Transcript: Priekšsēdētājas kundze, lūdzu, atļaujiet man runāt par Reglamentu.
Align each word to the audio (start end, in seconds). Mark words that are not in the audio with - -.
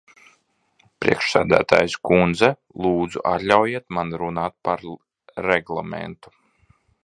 Priekšsēdētājas 1.03 1.97
kundze, 2.09 2.49
lūdzu, 2.85 3.23
atļaujiet 3.33 3.87
man 3.99 4.17
runāt 4.25 4.59
par 4.69 4.85
Reglamentu. 5.51 6.35